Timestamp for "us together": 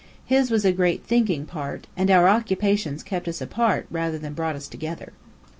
4.55-5.13